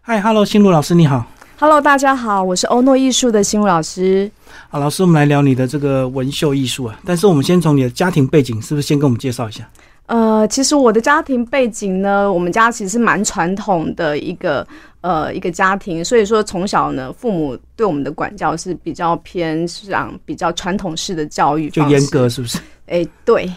[0.00, 1.24] 嗨，Hello，心如老师你好。
[1.60, 4.28] Hello，大家好，我是欧诺艺术的心如老师。
[4.68, 6.98] 好，老师，我们来聊你的这个纹绣艺术啊。
[7.06, 9.68] 但是我们先从你的家庭背景，是不是先跟我们介绍一下？
[10.06, 14.66] 呃，其实我的家庭背景呢，我们家其实是蛮传统的一个
[15.02, 22.58] 呃一个家庭，所以说从小呢，父母对我们的管教是比较偏向比较传统式的教育，就严格，是不是？
[22.86, 23.48] 哎，对，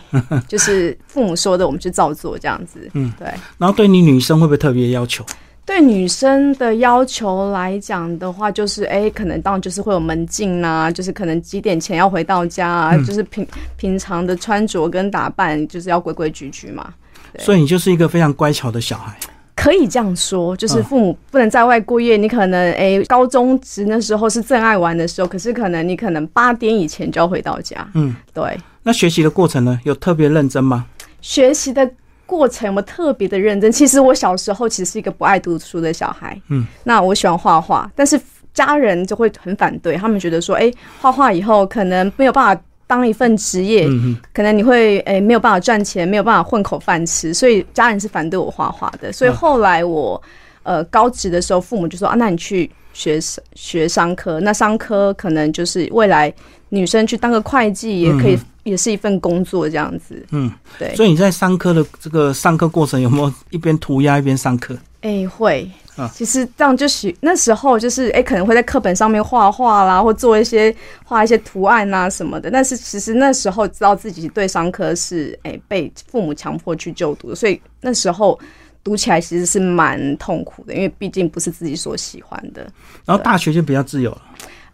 [0.47, 2.87] 就是父母说的，我们就照做这样子。
[2.93, 3.27] 嗯，对。
[3.57, 5.25] 然后对你女生会不会特别要求？
[5.65, 16.93] 对女生的要求来讲的话，就是哎，可能当然就是会有门禁啊，就是可能几点前要回到家啊，嗯就是平平常的穿着跟打扮，就是要规规矩矩嘛。
[17.33, 19.17] 对所以你就是一个非常乖巧的小孩。
[19.55, 22.15] 可以这样说，就是嗯父母不能在外过夜。
[22.17, 27.87] 你可能哎，高中时那时候是正爱玩的时候，可是可能你可能八点以前就要回到家。
[27.95, 30.85] 嗯，对，那学习的过程呢，有特别认真吗？
[31.21, 31.89] 学习的
[32.25, 33.71] 过程有没有特别的认真？
[33.71, 38.19] 其实我小时候其实是一个不爱读书的小孩，嗯，那我喜欢画画，但是
[38.53, 43.87] 家人就会很反对，他们觉得说，哎、画画以后可能没有办法当一份职业，
[44.33, 49.11] 可能你会诶、没有办法赚钱，没有办法混口饭吃，所以家人是反对我画画的。
[49.11, 50.21] 所以后来我
[50.63, 56.33] 呃高职的时候，父母就说啊，那你去学商学商科，那商科可能就是未来
[56.69, 60.21] 女生去当个会计也可以，嗯也是一份工作这样子。
[60.31, 64.77] 嗯，对，所以你在上课的这个上课过程有没有一边涂鸦一边上课？
[65.01, 66.11] 哎、会啊。
[66.13, 72.49] 其实这样就喜那时候就是哎、可能会在课本上面画画啦，或做一些画一些图案啊什么的。
[72.49, 78.37] 但是其实那时候知道自己对商科是哎、被父母强迫去就读的，所以那时候
[78.83, 82.67] 读起来其实是蛮痛苦的，因为毕竟不是自己所喜欢的。
[83.05, 84.21] 然后大学就比较自由了，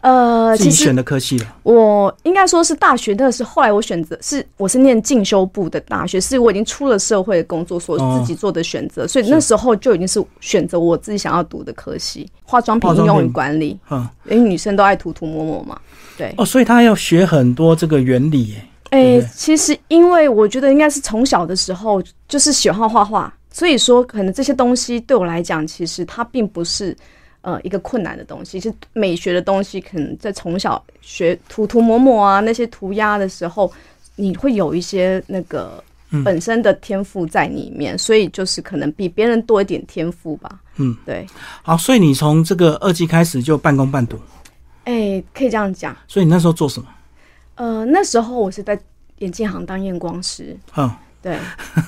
[0.02, 1.46] 呃，其实自己选的科系了。
[1.62, 13.78] 我应该说是大学那个是后来我选择是我是念进修部的大学，是我已经出了社会的工作所哦自己做的选择，所以那时候就已经是选择我自己想要读的科系——化妆品应用与管理。
[13.90, 15.80] 嗯，因为女生都爱涂涂抹抹嘛，
[16.18, 16.34] 对。
[16.36, 18.64] 哦，所以他要学很多这个原理耶。
[18.90, 26.94] 诶、对其实因为我觉得应该是从小的时候就是喜欢画画，所以说可能这些东西对我来讲，其实它并不是
[27.42, 28.58] 呃一个困难的东西。
[28.58, 33.70] 是美学的东西，可能在从小学涂涂抹抹啊那些涂鸦的时候，
[34.16, 40.58] 你会有一些那个嗯本身的天赋在里面，所以就是可能比别人多一点天赋吧。
[40.76, 41.26] 嗯，对，
[41.62, 44.18] 好，所以你从这个二技开始就半工半读，
[44.84, 45.94] 诶、可以这样讲。
[46.08, 46.88] 所以你那时候做什么？
[47.56, 48.78] 呃，那时候我是在
[49.18, 51.38] 眼镜行当验光师，嗯，对。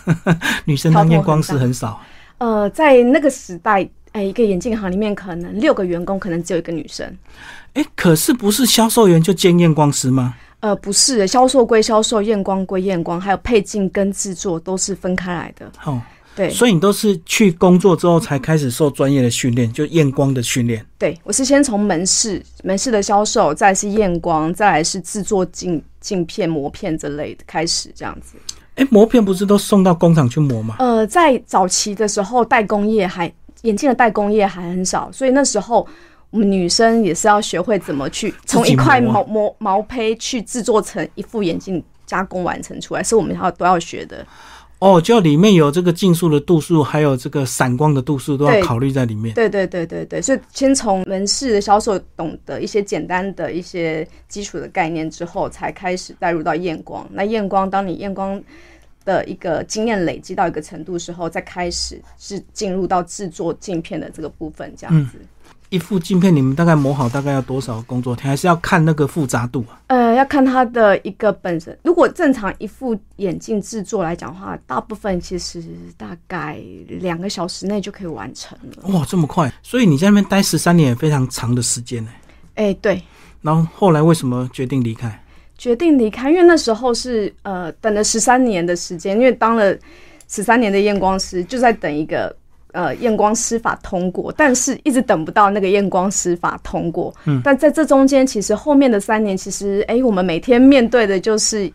[0.66, 1.98] 女生当验光师很少。
[2.36, 7.04] 呃，在那个时代，哎、一个眼镜行里面可能六个员工，可能只有一个女生。
[7.72, 10.36] 哎、可是不是销售员就兼验光师吗？
[10.60, 15.68] 呃，不是，销售归销售，验光归验光，还有配镜跟制作都是分开来的。
[15.84, 16.00] 哦，
[16.36, 20.86] 对，所以你都是去工作之后才开始受专业的训练，就验光的训练。
[20.96, 28.36] 对我是先从门市门市的销售，再是验光，再来是制作镜镜片、膜片之类的开始这样子。
[28.76, 30.76] 哎、膜片不是都送到工厂去磨吗？
[30.78, 33.30] 呃，在早期的时候，代工业还
[33.64, 35.86] 眼镜的代工业还很少，所以那时候
[36.30, 44.24] 我们女生也是要学会怎么去从一块毛毛毛胚去制作成一副眼镜，加工完成出来，是我们要都要学的。
[44.80, 49.34] 哦，就里面有这个镜数的度数，还有这个散光的度数都要考虑在里面。
[49.34, 57.08] 对对对对对，所以先从门市的销售懂得一些简单的一些基础的概念之后，才开始带入到验光。
[57.12, 58.38] 那验光，当你验光
[59.04, 65.18] 的一个经验累积到一个程度时候，再开始是进入到制作镜片的这个部分，这样子。
[65.70, 68.28] 一副镜片你们大概磨好大概要多少工作天？
[68.28, 69.80] 还是要看那个复杂度啊？
[69.88, 71.76] 呃，要看它的一个本身。
[71.82, 75.64] 如果正常一副眼镜制作来讲的话，大部分其实
[75.96, 78.88] 大概两个小时内就可以完成了。
[78.96, 79.52] 哇，这么快！
[79.64, 82.10] 所以你在那边待十三年，也非常长的时间呢。
[82.54, 83.02] 哎、对，
[83.40, 85.23] 然后后来为什么决定离开？
[85.64, 89.74] 决定离开，因为那时候是呃等了十三年的时间，因为当了
[90.28, 92.36] 十三年的验光师，就在等一个
[92.72, 97.14] 呃验光师法通过，但是一直等不到那个验光师法通过。
[97.24, 101.72] 嗯，但在这中间，其实后面的三年，其实哎、我们每天面对的就是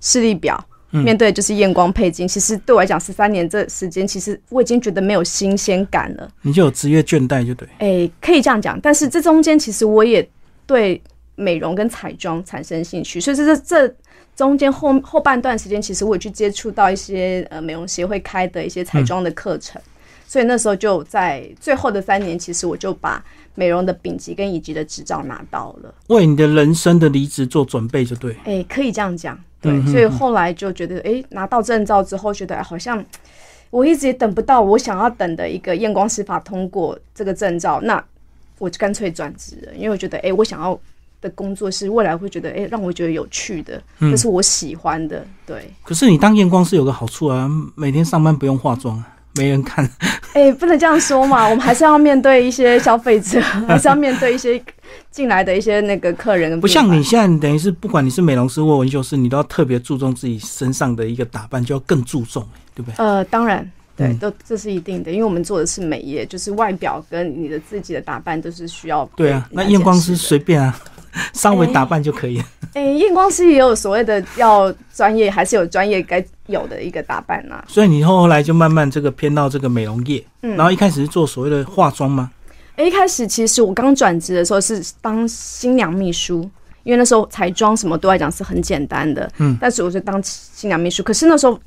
[0.00, 0.58] 视力表。
[0.92, 6.26] 嗯面对的就是验光配镜，其实对我来讲，十三年这时间，其实我已经觉得没有新鲜感了。
[6.40, 7.68] 你就有职业倦怠，就对。
[7.80, 10.26] 诶、可以这样讲，但是这中间其实我也
[10.64, 11.02] 对
[11.36, 13.56] 美容跟彩妆产生兴趣，所以这这
[13.88, 13.94] 这
[14.34, 19.80] 中间后后半段时间，其实我有去接触到一些呃美容协会开的一些彩妆的课程，
[20.26, 23.24] 所以那时候就在最后的三年，其实我就把
[23.54, 25.94] 美容的丙级跟乙级的执照拿到了。
[26.08, 28.36] 为你的人生的离职做准备，就对。
[28.44, 33.02] 诶、可以这样讲，对，所以后来就觉得，诶、拿到证照之后，觉得、哎好像
[33.70, 38.02] 我一直也等不到我想要等的一个验光师法通过这个证照，那
[38.58, 40.78] 我就干脆转职了，因为我觉得，哎、我想要
[41.26, 45.70] 的工作是未来会觉得，哎、让我觉得有趣的，嗯这是我喜欢的，对。
[45.82, 49.88] 可是你当验光师有个好处啊，每天上班不用化妆啊，没人看。
[50.34, 54.62] 哎、不能这样说嘛，我们还是要面对一些消费者， 还是要面对一些
[55.10, 62.94] 进来的一些那个客人跟不像你现在等于是，不管你是美容师或纹绣师，你都要特别注重自己身上的一个打扮，就要更注重，对不对？
[62.98, 70.78] 呃，当然，对，嗯都这是一定的，因为我们做的是美业，就是外表跟你的自己的打扮都是需要对啊，那验光师随便啊，
[71.32, 72.44] 稍微打扮就可以了。
[72.74, 82.30] 哎、 验光师也有所谓的要专业，还是有专业该有的一个打扮呐、所以你后来就慢慢这个偏到这个美容业，嗯然后一开始是做所谓的化妆吗？
[82.76, 86.42] 哎一开始其实我刚转职的时候是当新娘秘书，
[86.82, 91.02] 因为那时候彩妆什么对我来讲是很简单的，嗯，但是我就当新娘秘书。
[91.02, 91.58] 可是那时候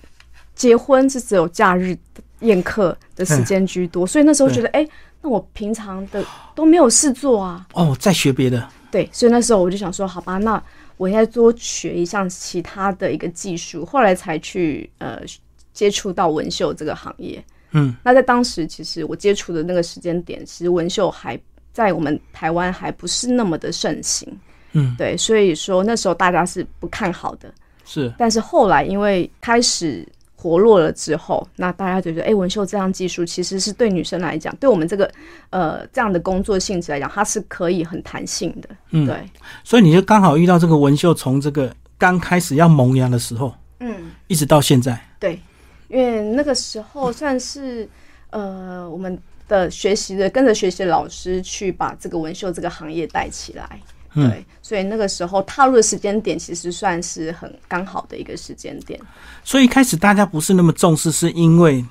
[0.56, 1.98] 结婚是只有假日
[2.42, 4.88] 宴客的时间居多，所以那时候觉得，哎、
[5.22, 6.24] 那我平常的
[6.54, 10.62] 都没有事做啊，哦，在学别的，对，所以那时候我就想说，好吧，那
[10.98, 15.22] 我应该多学一项其他的一个技术，后来才去呃
[15.72, 17.44] 接触到纹绣这个行业。
[17.72, 21.40] 嗯，那在当时，其实我接触的那个时间点，其实纹绣还
[21.72, 24.28] 在我们台湾还不是那么的盛行。
[24.74, 27.54] 嗯，对，所以说那时候大家是不看好的。
[27.86, 30.08] 是但是后来因为开始
[30.42, 35.12] 活络了之后，那大家就觉得，哎、纹绣这项技术其实是对女生来讲，对我们这个
[35.50, 38.70] 呃这样的工作性质来讲，它是可以很弹性的。
[38.92, 39.30] 嗯对，
[39.66, 44.12] 所以你就刚好遇到这个纹绣从这个刚开始要萌芽的时候，嗯。
[44.28, 45.42] 一直到现在，对，
[45.90, 47.90] 因为那个时候算是
[48.30, 49.20] 呃我们
[49.50, 53.78] 的学习的跟着学习的老师去把这个纹绣这个行业带起来。
[54.14, 59.00] 嗯对，所以那个时候踏入的时间点其实算是很刚好的一个时间点。
[59.44, 61.84] 所以一开始大家不是那么重视，是因为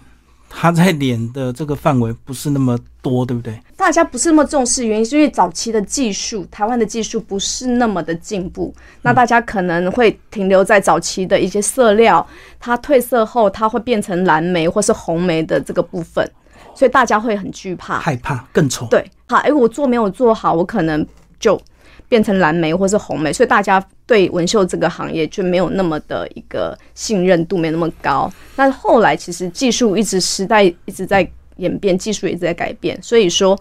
[0.50, 3.60] 他在脸的这个范围不是那么多，对不对？
[3.76, 12.26] 大家不是那么重视，原因是因为早期的技术，台湾的技术不是那么的进步，那大家可能会停留在早期的一些色料，
[12.58, 16.28] 它褪色后它会变成蓝莓或是红莓的这个部分，
[16.74, 17.98] 所以大家会很惧怕。
[17.98, 21.06] 害怕更丑，对，好，哎、我做没有做好，我可能
[21.38, 21.60] 就
[22.08, 28.32] 变成蓝莓或是红莓，所以大家对纹绣这个行业就没有那么的一个信任度，没那么高。
[28.56, 33.58] 那后来其实技术一直时代一直在演变，技术也一直在改变，所以说，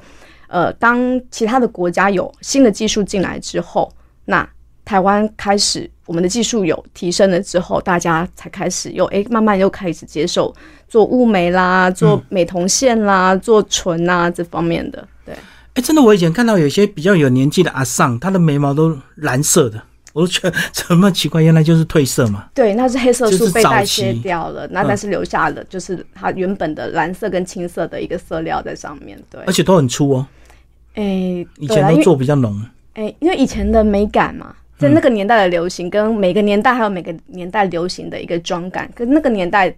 [0.48, 3.92] 呃，当其他的国家有新的技术进来之后，
[4.26, 4.48] 那
[4.86, 10.56] 台湾开始我们的技术有提升了之后，大家才开始又哎、慢慢又开始接受
[10.88, 15.36] 做雾眉啦、做美瞳线啦、做唇啊这方面的，对。
[15.78, 19.80] 哎，真的，我以前看到有些比较有年纪的阿尚，他的眉毛都蓝色的，
[20.12, 22.50] 我都觉得 怎么奇怪，原来就是褪色嘛。
[22.56, 29.16] 对，那是黑色素被代谢掉了，那嗯但是留下了就是它原本的蓝色跟青色的一个色料在上面。
[29.30, 30.28] 对，而且都很粗哦，
[30.96, 32.60] 诶，以前都做比较浓。
[32.96, 39.72] 诶，因为以前的美感嘛，在那个年代的流行，跟每个年代还有每个年代流行的一个妆感，跟那个年代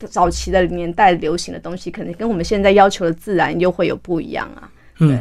[0.00, 4.68] 早期的年代流行的东西，可能跟我们现在要求的自然又会有不一样啊。
[4.98, 5.18] 嗯对，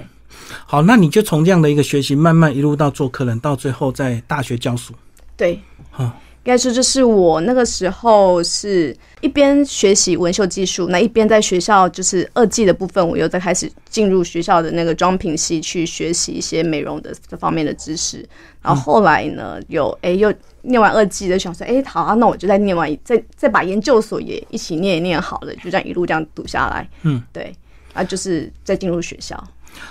[0.65, 4.93] 好，那你就从这样的一个学习，慢慢一路到做客人，到最后在大学教书。
[5.37, 5.59] 对，
[5.91, 18.23] 好应该说就是我那个时候是一边学习纹绣技术，那一边在学校就是二技的部分，我又在开始进入学校的那个妆品系去学习一些美容的这方面的知识。
[18.61, 26.87] 然后后来呢，有哎、又念完二技的，想说哎、好啊，那我就再念完，再再把研究所也一起念一念好了，就这样一路这样读下来。
[27.01, 27.51] 嗯，对，
[27.93, 29.43] 啊，就是再进入学校。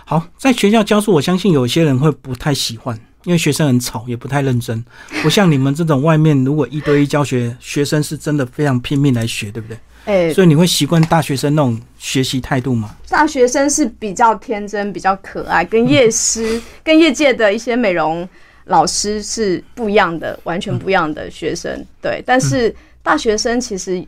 [0.05, 4.85] 好，在学校教书，我相信有些人会不太喜欢，因为学生很吵，也不太认真。
[5.23, 9.79] 不像你们这种外面如果一对一教学，学生是真的非常拼命来学，对不对？
[10.07, 12.95] 哎、所以你会习惯大学生那种学习态度吗？
[13.09, 18.29] 大学生是比较天真、比较可爱，跟业师、 跟业界的一些美容
[18.67, 21.83] 老师是不一样的，完全不一样的学生。
[22.03, 24.05] 对，但是大学生其实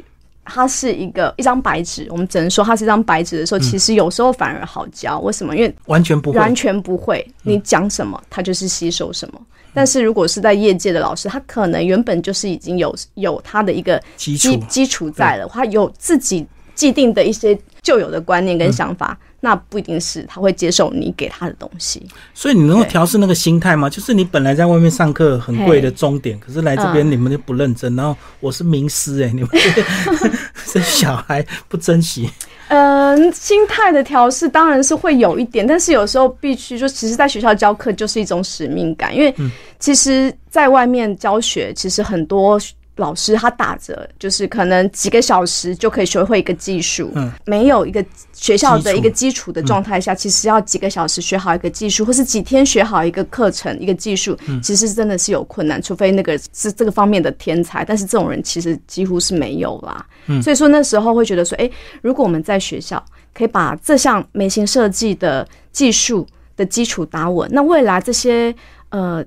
[0.47, 5.19] 他是一个一张白纸，我们只能说它是一张白纸的时候，其实有时候反而好教。
[5.21, 5.55] 为什么？
[5.57, 6.38] 因为完全不会。
[6.38, 9.41] 完全不会，你讲什么，它就是吸收什么。
[9.75, 22.05] 但是如果是在业界的老师，他可能原本就是已经有有他的一个基础基基础在了，他有自己既定的一些旧有的观念跟想法，那不一定是他会接受你给他的东西。
[22.35, 23.88] 所以你能够调试那个心态吗？
[23.88, 29.49] 就是你本来在外面上课很贵的嘿钟点，可是来这边你们就不认真，然后我是名师哎、 你们
[30.67, 32.29] 这小孩不珍惜，
[32.67, 39.33] 嗯，心态的调试当然是会有一点，但是有时候必须就，其实在学校教课就是一种使命感，因为
[39.79, 42.61] 其实在外面教学，其实很多
[42.97, 60.07] 老师他打着就是可能几个小时就可以学会一个技术，嗯，没有一个学校的一个基础的状态下，其实要几个小时学好一个技术，或是几天学好一个课程、一个技术，其实真的是有困难，除非那个是这个方面的天才，但是这种人其实几乎是没有啦。
[60.43, 66.26] 所以说那时候会觉得说，诶，如果我们在学校可以把这项眉形设计的技术
[66.57, 68.55] 的基础打稳，那未来这些
[68.88, 69.23] 呃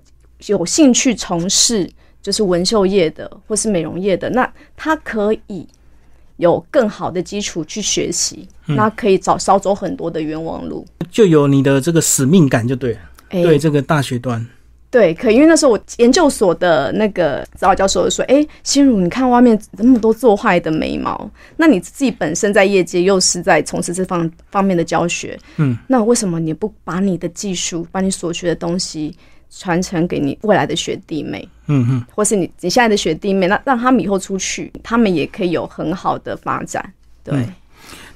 [0.47, 1.89] 有兴趣从事
[2.29, 5.67] 就是纹绣业的或是美容业的，那他可以
[6.37, 10.85] 有更好的基础去学习，那可以找少走很多的冤枉路。
[11.09, 12.99] 就有你的这个使命感就对了。
[13.29, 14.45] 诶对这个大学端，
[14.91, 29.15] 对，可以，因为那时候我研究所的那个指导教授就说：“哎，心如，你看外面那么多做坏的眉毛，那你自己本身在业界又是在从事这方方面的教学，嗯，那为什么你不把你的技术，把你所学的东西
[29.49, 36.93] 传承给你未来的学弟妹，嗯嗯，或是你你现在的学弟妹，那让他们以后出去，他们也可以有很好的发展。
[37.23, 37.53] 对，嗯。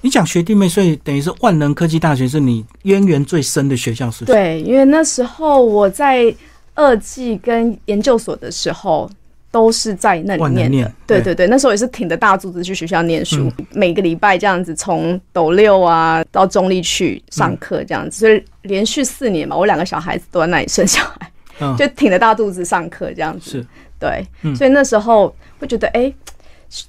[0.02, 4.26] 你讲学弟妹，所以等于是万能科技大学是你渊源最深的学校，是？
[4.26, 6.34] 对，因为那时候我在
[6.76, 9.10] 二技跟研究所的时候。
[9.54, 10.96] 都是在那里念的，万能念。
[11.06, 11.26] 对对。
[11.26, 23.52] 对对，那时候也是挺着大肚子去学校念书，每个礼拜这样子从斗六啊到中立去上课这样子，所以连续四年嘛，我两个小孩子都在那里生小孩，嗯就挺着大肚子上课这样子。
[23.52, 23.68] 是，
[24.00, 26.12] 对，嗯所以那时候会觉得，哎、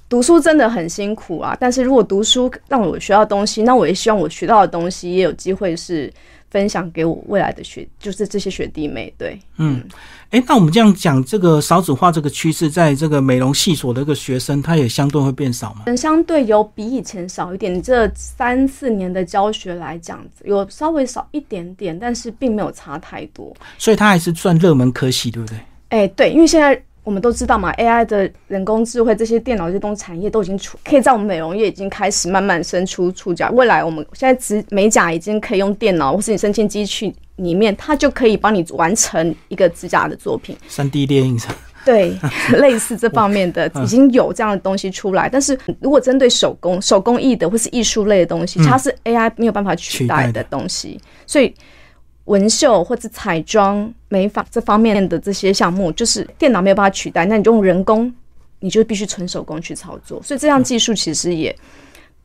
[0.09, 1.55] 读书真的很辛苦啊。
[1.59, 6.11] 但是如果读书让我学到东西，那我也希望我学到的东西也有机会是
[6.55, 9.13] 分享给我未来的学，就是这些学弟妹。
[9.17, 9.83] 对，嗯，
[10.29, 15.81] 哎，那我们这样讲，这个少子化这个趋势，在这个美容系所的一个学生，他也相对会变少吗？
[15.87, 17.83] 嗯，相对有比以前少一点。
[17.83, 23.53] 这三四年的教学来讲，有稍微少一点点，但是并没有差太多。
[23.77, 25.59] 所以它还是算热门科系，对不对？
[25.89, 33.49] 哎、对，因为现在我们都知道嘛，AI 的人工智慧这些电脑这些东西产业都已经出，可以在我们美容业已经开始慢慢生出触角。
[33.51, 40.57] 未来我们现在指美甲已经可以用电脑或是你生鲜机器里面，它就可以帮你完成一个指甲的作品。
[40.67, 42.17] 三 D 列印厂，对，
[42.57, 51.53] 类似这方面的 已经有这样的东西出来，但是如果针对手工、手工艺的或是艺术类的东西，它是 AI 没有办法取代的东西，所以
[52.25, 58.11] 纹绣或者彩妆、美发这方面的这些项目，就是电脑没有办法取代，那你就用人工，
[58.59, 61.55] 你就必须纯手工去操作，所以这项技术其实也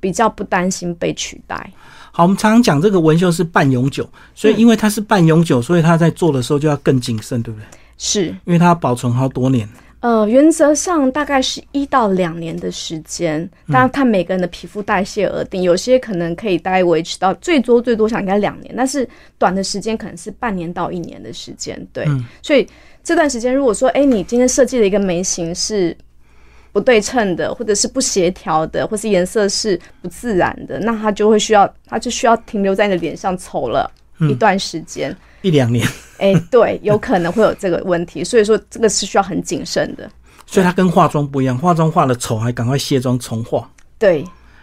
[0.00, 1.70] 比较不担心被取代。
[2.12, 7.64] 好，我们常常讲这个纹绣是半永久，所以因为它是半永久，所以它在做的时候就要更谨慎，对不对？
[7.98, 9.68] 是，因为它要保存好多年。
[10.00, 21.86] 呃，原则上大概是一到两年的时间，当然看每个人的皮肤代谢而定，有些可能可以大概维持到最多最多想应该两年，但是短的时间可能是半年到一年的时间。
[21.92, 22.06] 对，
[22.42, 22.66] 所以
[23.04, 25.94] 这段时间如果说，哎，你今天设计的一个眉形是
[26.72, 33.90] 不对称的，或者是不协调的，或是颜色是不自然的，那它就会需要，它就需要停留在你的脸上丑了
[34.28, 35.16] 一段时间。
[35.42, 35.86] 一两年，
[36.18, 40.10] 哎、对，有可能会有这个问题， 所以说这个是需要很谨慎的。
[40.46, 43.70] 所以它跟化妆不一样，化妆化了丑还赶快卸妆重化。
[43.98, 44.22] 对，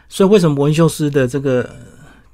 [0.10, 1.76] 所以为什么纹绣师的这个呃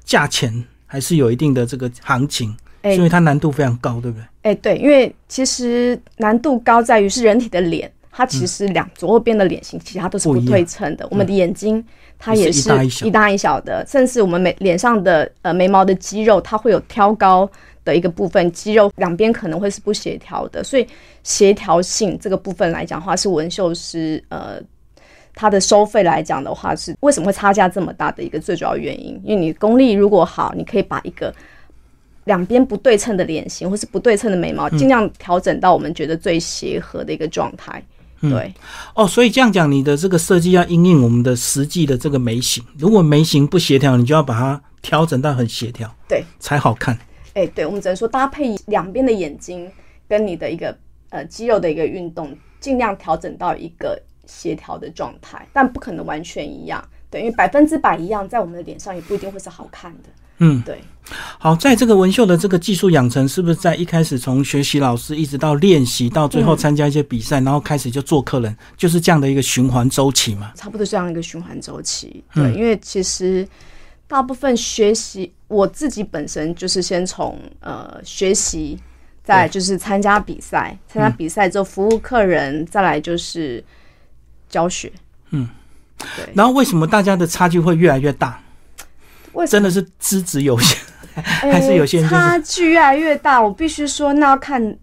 [0.03, 0.51] 价钱
[0.86, 2.53] 还是有一定的这个行情？
[2.82, 4.25] 哎所以它难度非常高，对不对？
[4.42, 11.08] 哎、对，因为其实难度高在于是人体的脸，它其实两左右边的脸型，其实它都是不对称的。
[11.10, 11.84] 我们的眼睛，
[12.20, 17.50] 它也也是是一大一小一大一小的，甚至我们眉脸上的呃眉毛的肌肉，它会有挑高
[17.84, 20.88] 的一个部分，肌肉两边可能会是不协调的，所以
[21.24, 24.62] 协调性这个部分来讲的话，是纹绣师呃。
[25.36, 29.20] 它的收费来讲的话，是为什么会差价这么大的一个最主要原因？
[29.24, 31.34] 因为你功力如果好，你可以把一个
[32.25, 37.84] 两边不对称的脸型或是不对称的眉毛，尽量调整到我们觉得最协和的一个状态。
[38.30, 38.53] 对，
[38.96, 42.63] 哦，所以这样讲，你的这个设计要因应我们的实际的这个眉形。
[42.77, 46.98] 如果眉形不协调，你就要把它调整到很协调，对，才好看。
[47.34, 49.70] 哎、对，我们只能说搭配两边的眼睛
[50.08, 50.77] 跟你的一个
[51.10, 56.84] 呃肌肉的一个运动，尽量调整到一个协调的状态，但不可能完全一样。
[57.10, 60.10] 对，因为百分之百一样，在我们的脸上也不一定会是好看的。
[60.40, 60.82] 嗯，对，
[61.38, 70.52] 好，在这个纹绣的这个技术养成，是不是在一开始从学习老师一直到练习，到最后参加一些比赛，然后开始就做客人，就是这样的一个循环周期嘛？
[70.56, 72.24] 差不多这样一个循环周期。
[72.34, 73.48] 对，因为其实
[74.08, 78.78] 大部分学习，我自己本身就是先从呃学习，
[79.24, 83.63] 再就是参加比赛，参加比赛之后服务客人，再来就是
[84.50, 84.92] 教学。
[85.30, 85.48] 嗯，
[86.16, 88.40] 对然后为什么大家的差距会越来越大？
[89.48, 90.78] 真的是资质有限，
[91.16, 93.42] 哎还是有些人就是差距越来越大。
[93.42, 94.75] 我必须说，那要看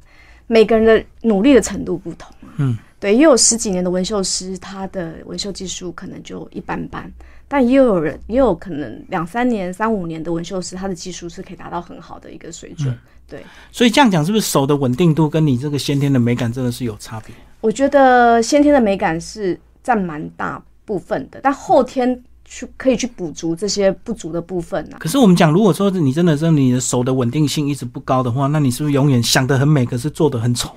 [0.46, 2.34] 每个人的努力的程度不同。
[2.56, 7.10] 嗯，对，也有十几年的纹绣师，他的纹绣技术可能就一般般，
[7.48, 12.96] 但也有人也有可能两三年、三五年的纹绣师，他的技术是可以达到很好的一个水准。
[13.26, 17.34] 对，所以这样讲，是不是手的稳定度跟你这个先天的美感真的是有差别？
[17.60, 22.20] 我觉得先天的美感是占蛮大部分的，但后天
[22.52, 30.68] 去可以去补足这些不足的部分呢、可是我们讲，如果说你真的是你的手的稳定性一直不高的话，那你是不是永远想得很美，可是做得很丑？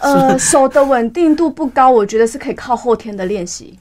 [0.00, 3.78] 呃， 手的稳定度不高，我觉得是可以靠后天的练习。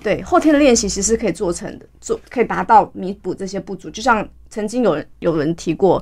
[0.00, 3.90] 对，后天的练习其实是可以做成的，做可以达到弥补这些不足。
[3.90, 6.00] 就像曾经有人有人提过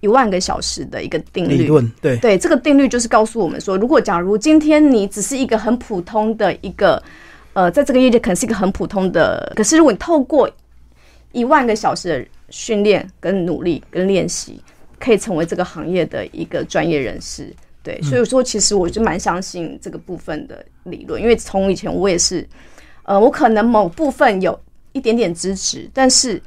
[0.00, 7.02] 一万个小时的一个定律，理论对，对，这个定律就是告诉我们说，如果假如今天你只是一个很普通的一个，
[7.54, 10.50] 呃，在这个业界可能是一个很普通的，可是如果你透过
[11.32, 14.60] 一万个小时的训练、跟努力、跟练习，
[14.98, 17.52] 可以成为这个行业的一个专业人士。
[17.82, 22.48] 对，所以说其实我就蛮相信这个部分的理论，因为从以前我也是，
[23.02, 24.58] 呃，我可能某部分有
[24.92, 26.40] 一点点支持，但是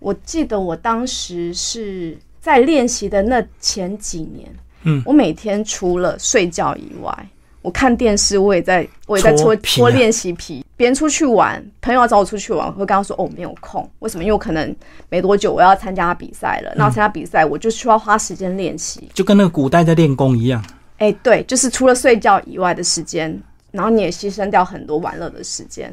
[0.00, 7.28] 我记得我当时是在练习的那前几年，嗯，我每天除了睡觉以外，
[7.62, 10.64] 我看电视，我也在我也在搓搓练习皮。
[10.76, 13.88] 别人出去玩，朋友要找我出去玩，我会跟他说：“哦，没有空。
[13.98, 14.22] 为什么？
[14.22, 14.74] 因为我可能
[15.08, 16.72] 没多久我要参加比赛了。
[16.76, 19.10] 那我参加比赛，我就需要花时间练习。
[19.12, 20.64] 就跟那个古代在练功一样。
[20.98, 23.36] 哎，对，就是除了睡觉以外的时间，
[23.72, 25.92] 然后你也牺牲掉很多玩乐的时间。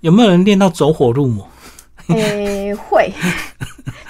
[0.00, 1.48] 有没有人练到走火入魔？
[2.08, 3.10] 诶、会，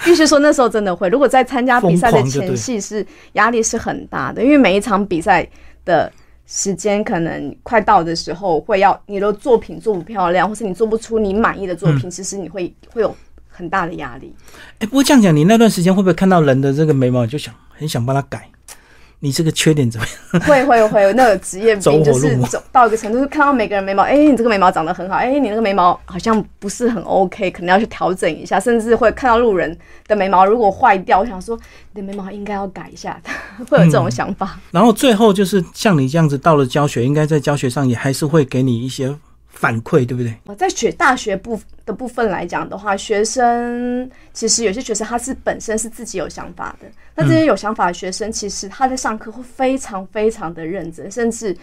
[0.03, 1.07] 必须说那时候真的会。
[1.07, 5.47] 如果在参加比赛的前戏是压力是很大的，因为每一场比赛
[5.85, 6.11] 的
[6.47, 13.15] 时间可能快到的时候，会要你的作品做不漂亮，或是你做不出你满意的作嗯品，其实你会会有
[13.47, 14.33] 很大的压力。
[14.79, 18.49] 哎、不过这样讲，你那段时间会不会看到人的这个眉毛，就想很想帮他改？
[19.25, 20.41] 你这个缺点怎么样？
[20.43, 29.75] 会 会会，那个职业病就是走到一个程度，就是看到每个人眉毛，哎、你这个眉毛长得很好，哎、你那个眉毛好像不是很 OK，可能要去调整一下，甚至会看到路人
[30.07, 31.57] 的眉毛如果坏掉，我想说
[31.93, 33.19] 你的眉毛应该要改一下，
[33.67, 34.59] 会有这种想法。
[34.69, 39.17] 然后最后就是像你这样子到了教学，应该在教学上也还是会给你一些
[39.55, 40.35] 反馈，对不对？
[40.45, 51.55] 我在学大学部的部分来讲的话，学生其实有些学生他是本身是自己有想法的，那这些有想法的学生，其实他在上课会非常非常的认真，甚至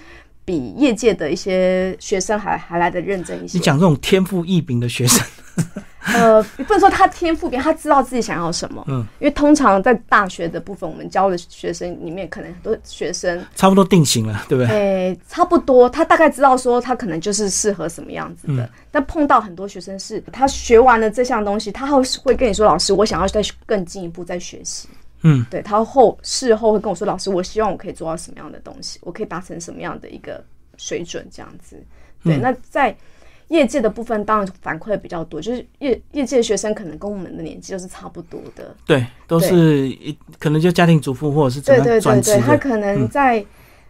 [0.44, 3.59] 比业界的一些学生还还来的认真一些。
[3.59, 5.24] 你讲这种天赋异禀的学生，
[6.14, 8.85] 呃，你不能说他天赋别，他知道自己想要什么。
[8.88, 14.70] 嗯，因为通常在大学的部分，我们教的学生里面，可能很多学生，差不多定型了，对不对？
[14.72, 18.68] 诶、差不多，他大概知道说他可能就是适合什么样子的。
[18.90, 24.88] 但碰到很多学生是，他学完了这项东西，他会会跟你说，老师，我想要再更进一步再学习。
[25.22, 30.44] 嗯，对他后事后会跟我说，老师，我希望我可以做到什么样的东西，我可以达成什么样的一个
[30.76, 31.82] 水准，这样子。
[32.24, 32.96] 对，那在
[33.48, 38.74] 业界的部分，当然反馈比较多，就是业业界的学生可能跟我们的年纪都是差不多的。
[38.87, 42.40] 对，都是一可能就家庭主妇或者是怎对对对对。
[42.40, 43.44] 他可能在、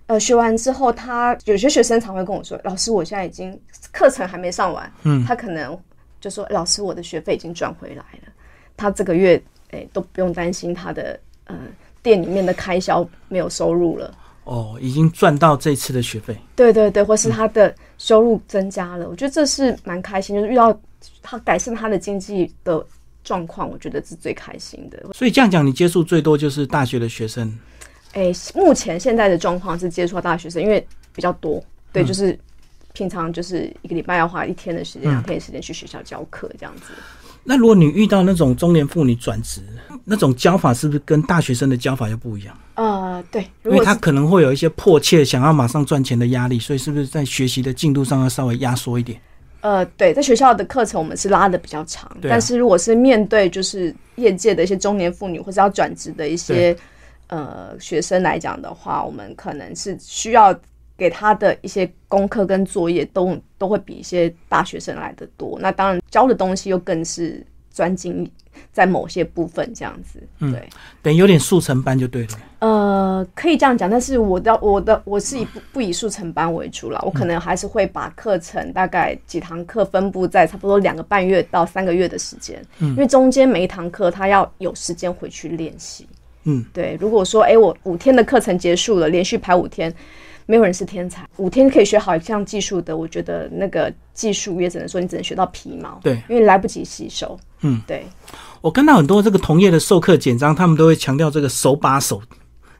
[0.07, 3.59] 呃学完之后，他有些学生常会跟我说：“老师，我现在已经
[3.93, 5.79] 课程还没上完。”嗯他可能
[6.21, 8.33] 就说：“老师，我的学费已经赚回来了，
[8.77, 9.41] 他这个月
[9.73, 11.57] 诶、都不用担心他的呃
[12.03, 16.37] 店里面的开销没有收入了。”哦，已经赚到这次的学费。
[16.57, 20.77] 对对对，或是他的收入增加了，我觉得这是蛮开心，就是遇到
[21.23, 22.85] 他改善他的经济的
[23.23, 25.01] 状况，我觉得是最开心的。
[25.15, 27.57] 所以这样讲，你接触最多就是大学的学生。
[28.15, 32.37] 诶，目前现在的状况是接触到大学生，因为比较多，对，就是
[32.95, 36.93] 平常就是一个礼拜要花一天的时间、两天的时间去学校教课这样子。
[37.45, 39.61] 那如果你遇到那种中年妇女转职，
[40.05, 42.57] 那种教法是不是跟大学生的教法又不一样？
[42.75, 49.21] 呃，对，因为他可能会有一些迫切想要马上赚钱的压力，所以是不是在学习的进度上要稍微压缩一点？
[49.61, 56.77] 呃，对，在学校的课程我们是拉的比较长，啊但是如果是面对就是业界的一些中年妇女或者要转职的一些
[57.29, 60.53] 呃学生来讲的话，我们可能是需要
[60.97, 65.59] 给他的一些功课跟作业都都会比一些大学生来的多。
[65.61, 68.31] 那当然教的东西又更是专精
[68.71, 70.69] 在某些部分这样子，嗯对。
[71.03, 72.29] 等于有点速成班就对了。
[72.61, 86.07] 呃，可以这样讲，但是我的我的我是以不不以速成班为主了，我可能还是会把课程大概几堂课分布在差不多两个半月到三个月的时间，嗯因为中间每一堂课他要有时间回去练习。
[86.45, 89.93] 嗯，对，如果说哎、诶我五天的课程结束了，连续排五天，
[90.47, 97.39] 没有人是天才，五天可以学好一项技术的，我觉得那个技术也只能说你只能学到皮毛，对，因为来不及吸收。
[97.61, 98.07] 嗯，对，
[98.61, 102.21] 我看到很多这个同业的授课简章，他们都会强调这个手把手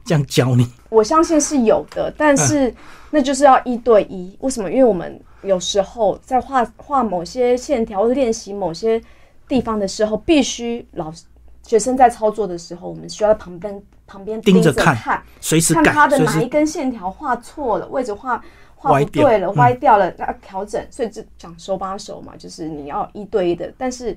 [0.03, 0.67] 这样教你？
[0.89, 2.73] 我相信是有的，但是
[3.11, 4.35] 那就是要一对一。
[4.41, 4.69] 为什么？
[4.69, 9.01] 因为我们有时候在画画某些线条或者练习某些
[9.47, 11.23] 地方的时候，必须老师
[11.65, 18.41] 学生在操作的时候，我们需要在旁边旁边盯着盯看，随时看他的哪一根线条画错了，位置画
[18.75, 20.85] 画不对了，歪掉了，那调整。
[20.91, 24.15] 所以就讲手把手嘛，就是你要一对一的，但是。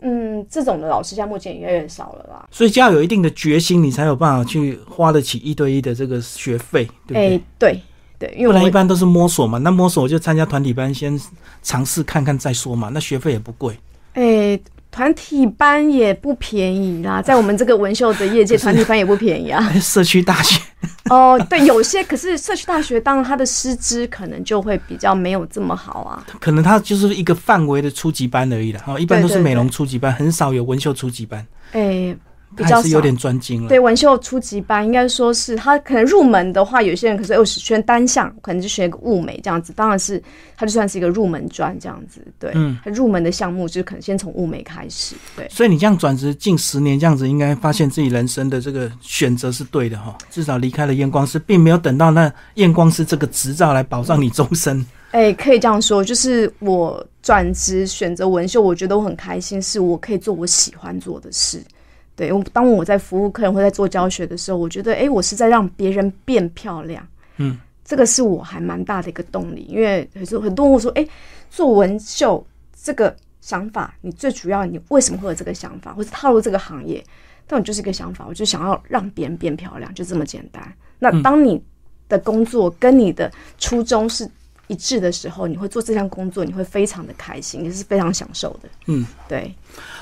[0.00, 2.48] 嗯，这种的老师现在目前也越来越少了啦。
[2.52, 7.42] 所以就要有一定的决心，你才有办法去花得起一对一的这个学费，对不对？
[7.58, 7.82] 对
[8.16, 9.58] 对，因为不然一般都是摸索嘛。
[9.58, 11.20] 那摸索就参加团体班，先
[11.64, 12.90] 尝试看看再说嘛。
[12.94, 13.76] 那学费也不贵。
[14.12, 14.60] 哎。
[14.90, 19.72] 团体班也不便宜啦， 在我们这个文秀的业界，团体班也不便宜啊。
[19.80, 20.60] 社区大学
[21.10, 26.26] 哦，对，有些可是社区大学，当然它的师资可能就会比较没有这么好啊。
[26.40, 31.46] 可能它就是一个范围的初级班而已啦，哈，一般都是美容初级班，很少有文秀初级班。
[31.72, 32.16] 哎。
[32.58, 33.68] 比较是有点专精了。
[33.68, 39.72] 对，纹绣初级班应该说是他可能入门的话，有些人可是又是选单项，可能就学个物美这样子。
[39.74, 40.22] 当然是
[40.56, 42.20] 他就算是一个入门专这样子。
[42.38, 45.14] 对，嗯，他入门的项目就是可能先从物美开始。
[45.36, 50.16] 对，所以你这样转职近十年这样子，应该发现自己人生的这个选择是对的哈。
[50.30, 54.84] 至少离开了验光师，并没有等到那验光师这个执照来保障你终身。
[55.12, 61.62] 哎，可以这样说，就是我转职选择文绣，我觉得我很开心，是我可以做我喜欢做的事。
[62.18, 67.06] 对，我当我在服务客人或在做教学的时候，我觉得，哎，我是在让别人变漂亮。
[67.36, 71.08] 嗯，这个是我还蛮大的一个动力，因为很多很多人说，哎，
[71.48, 72.44] 做纹绣
[72.82, 77.04] 这个想法，你最主要你为什么会有这个想法，或者踏入这个行业？
[77.46, 80.60] 但我就是一个想法，我就想要让别人变漂亮，就这么简单。
[80.98, 81.62] 那当你
[82.08, 84.28] 的工作跟你的初衷是
[84.68, 88.68] 一致的时候，你会做这项工作，你会非常的开心，也是非常享受的。
[88.86, 89.52] 嗯，对。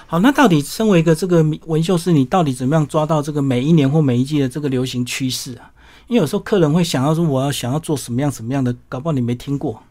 [0.07, 5.70] 好，那到底身为一个这个纹绣师，你到底怎么样抓到这个每一年或每一季的这个流行趋势啊？
[6.09, 9.83] 因为有时候客人会想要说，我要想要做什么样什么样的，搞不好你没听过，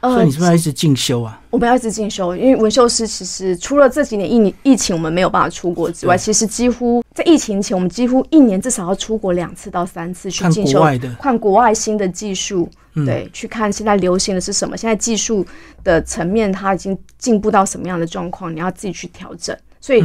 [0.00, 1.40] 所以你是不是要一直进修啊？
[1.50, 10.80] 我们要一直进修，因为纹绣师其实除了这几年疫疫情我们没有办法出国之外，其实几乎在疫情前，我们几乎一年至少要出国两次到三次去进修，
[11.20, 12.68] 看国外新的技术。
[13.04, 15.44] 对，去看现在流行的是什么，现在技术
[15.82, 19.56] 的层面它已经进步到什么样的状况，你要自己去调整。
[19.80, 20.04] 所以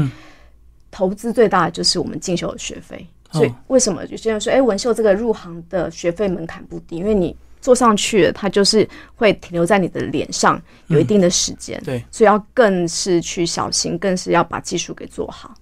[0.89, 3.06] 投资最大的就是我们进修的学费。
[3.32, 6.95] 所以为什么有些人说，哎，文秀这个入行的学费门槛不低？
[6.95, 11.80] 因为你做上去了，它就是会停留在你的脸上有一定的时间。
[11.86, 15.54] 对，所以要更是去小心，更是要把技术给做好。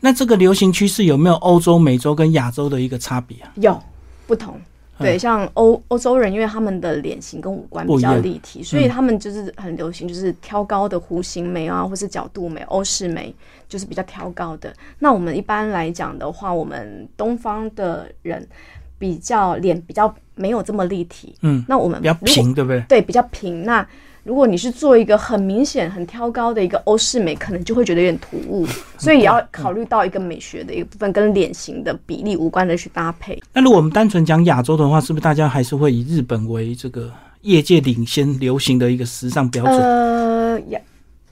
[0.00, 3.50] 那这个流行趋势有没有欧洲、美洲跟亚洲的一个差别啊？
[3.56, 3.82] 有
[4.28, 4.60] 不同。
[4.98, 13.34] 对，像欧欧洲人，因为他们的脸型跟五官比较立体，所以他们就是很流行，就是挑高的弧形眉啊，或是角度眉、欧式眉，
[13.68, 14.72] 就是比较挑高的。
[14.98, 18.46] 那我们一般来讲的话，我们东方的人
[18.98, 22.80] 比较脸比较没有这么立体，嗯，那我们比较平，对不对？
[22.88, 23.64] 对，比较平。
[23.64, 23.86] 那
[24.26, 28.66] 如果你是做一个很明显、很挑高的一个欧式美，可能就会觉得有点突兀，
[28.98, 33.40] 所以也要考虑到一个美学的一个部分，跟脸型的比例、无关的去搭配。
[33.52, 37.08] 那如果我们单纯讲亚洲的话，是不是大家还是会以日本为这个
[37.42, 39.78] 业界领先、流行的一个时尚标准？
[39.78, 40.60] 呃，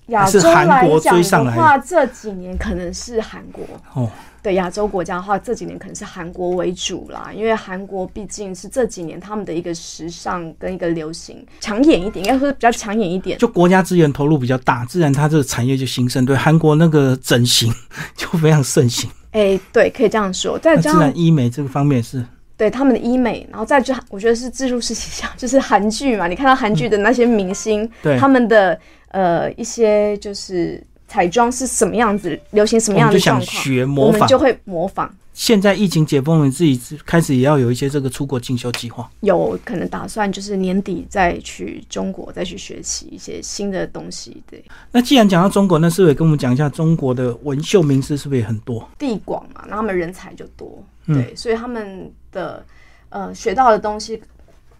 [0.06, 0.88] 亚亚洲来
[1.22, 3.64] 讲的话，这几年可能是韩国
[3.94, 4.10] 哦。
[4.42, 13.38] 对亚洲国家的话，这几年可能是韩国为主啦，因为韩国毕竟是这几年他们的一个时尚跟一个流行抢眼一点，应该说比较抢眼一点。
[13.38, 16.26] 就国家资源投入比较大，自然它这个产业就兴盛。
[16.26, 17.72] 对韩国那个整形
[18.14, 19.08] 就非常盛行。
[19.30, 20.58] 哎，对，可以这样说。
[20.58, 22.22] 在自然医美这个方面是，
[22.58, 28.78] 对他们的医美，然后再就我觉得是自助式形象，就是韩剧嘛，你看到韩剧的那些明星，对他们的
[29.14, 30.82] 呃一些就是。
[31.06, 35.14] 彩妆是什么样子，流行什么样的状况，我们就会模仿。
[35.32, 39.08] 现在疫情解封了，你自己开始也要有一些这个出国进修计划。
[39.20, 44.42] 有可能打算就是年底再去中国，再去学习一些新的东西。
[44.50, 44.64] 对。
[44.90, 48.88] 那既然讲到中国，那是不是也跟我们讲一下中国的纹绣名师是不是也很多？
[48.98, 52.64] 地广嘛，那他们人才就多，对，所以他们的
[53.10, 54.20] 呃学到的东西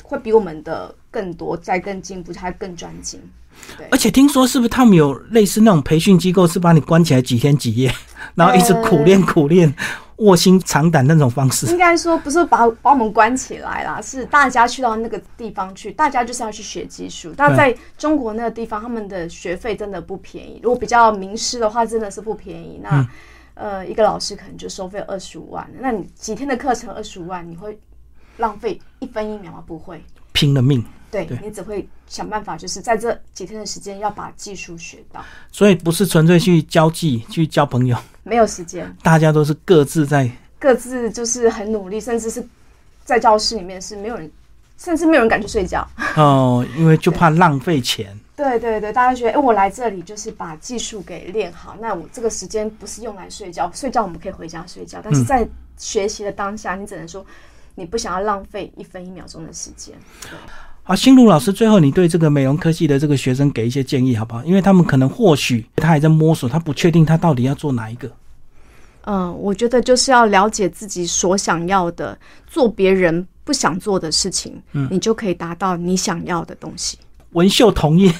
[0.02, 3.20] 会比我们的更多，再更进步，还更专精。
[3.92, 7.94] 而且听说是不是他们有类似那种培训机构，是把你关起来几天几夜，
[8.34, 9.72] 然后一直苦练苦练，
[10.16, 11.66] 卧薪尝胆那种方式？
[11.68, 17.32] 应该说不是把把我们关起来啦，是大家去到那个地方去，大家就是要去学技术。
[17.36, 20.58] 但在中国那个地方，他们的学费真的不便宜。
[20.60, 22.80] 如果比较名师的话，真的是不便宜。
[22.82, 23.08] 那
[23.54, 27.78] 呃，一个老师可能就收费二十五万，那你几天的课程二十五万，你会
[28.38, 29.62] 浪费一分一秒吗？
[29.64, 30.84] 不会，拼了命。
[31.22, 35.22] 对你只会想办法，就是在这几天的时间要把技术学到。
[35.52, 38.90] 所以不是纯粹去交际、去交朋友，没有时间。
[39.02, 42.44] 大家都是各自在各自就是很努力，甚至是
[43.04, 44.30] 在教室里面是没有人，
[44.78, 45.86] 甚至没有人敢去睡觉。
[46.16, 48.18] 哦，因为就怕浪费钱。
[48.36, 55.46] 对对对，大家觉得，哎，我来这里就是把技术给练好，那我这个时间不是用来睡觉，睡觉我们可以回家睡觉，但是在
[55.76, 57.24] 学习的当下，你只能说
[57.76, 59.94] 你不想要浪费一分一秒钟的时间。
[60.86, 64.44] 好，新路老师，最后你对这个美容科技的这个学生给一些建议好不好？
[64.44, 68.10] 因为他们可能或许他还在摸索，他不确定他到底要做哪一个。
[69.06, 76.98] 嗯，我觉得就是要了解自己所想要的，做别人不想做的事情，嗯，你就可以达到你想要的东西。
[77.34, 78.12] 文秀同业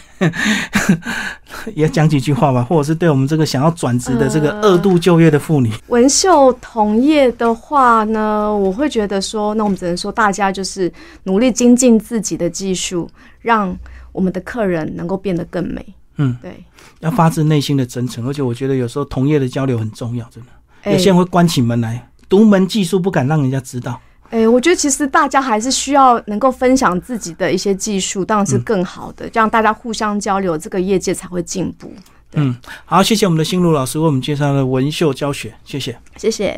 [1.74, 5.72] 也讲几句话吧，或者是对我们这个想要转职的这个二度就业的妇女。
[5.88, 10.92] 文秀同业的话呢，我会觉得说，那我们只能说大家就是
[11.24, 13.09] 努力精进自己的技术，
[13.40, 13.77] 让
[14.12, 15.85] 我们的客人能够变得更美。
[16.16, 16.62] 嗯，对，
[17.00, 20.92] 要发自内心的真诚，而且我觉得有时候同业的交流很重要，真的。
[20.92, 24.00] 有些人会关起门来，独门技术不敢让人家知道。
[24.30, 31.92] 哎，我觉得其实大家还是需要能够分享自己的一些技术，当然是更好的，这样大家互相交流，这个业界才会进步。
[32.32, 32.52] 嗯，
[32.84, 36.52] 好，谢谢我们的新路老师为我们介绍了纹绣教学，谢谢，谢谢。